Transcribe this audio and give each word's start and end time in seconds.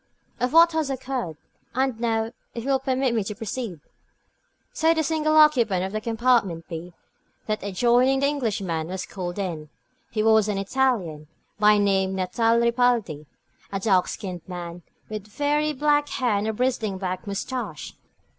"Of 0.39 0.51
what 0.51 0.71
has 0.71 0.89
occurred. 0.89 1.37
And 1.75 1.99
now, 1.99 2.31
if 2.55 2.63
you 2.63 2.71
will 2.71 2.79
permit 2.79 3.13
me 3.13 3.23
to 3.25 3.35
proceed?" 3.35 3.81
So 4.73 4.95
the 4.95 5.03
single 5.03 5.35
occupant 5.35 5.85
of 5.85 5.91
the 5.91 6.01
compartment 6.01 6.67
b, 6.67 6.93
that 7.45 7.61
adjoining 7.61 8.21
the 8.21 8.25
Englishmen, 8.25 8.87
was 8.87 9.05
called 9.05 9.37
in. 9.37 9.69
He 10.09 10.23
was 10.23 10.47
an 10.47 10.57
Italian, 10.57 11.27
by 11.59 11.77
name 11.77 12.15
Natale 12.15 12.61
Ripaldi; 12.61 13.27
a 13.71 13.79
dark 13.79 14.07
skinned 14.07 14.41
man, 14.47 14.81
with 15.07 15.27
very 15.27 15.71
black 15.71 16.09
hair 16.09 16.31
and 16.35 16.47
a 16.47 16.53
bristling 16.53 16.97
black 16.97 17.27
moustache. 17.27 17.93